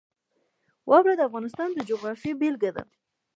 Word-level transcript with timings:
واوره 0.89 1.13
د 1.17 1.21
افغانستان 1.29 1.69
د 1.73 1.79
جغرافیې 1.89 2.33
بېلګه 2.39 2.71
ده. 2.77 2.83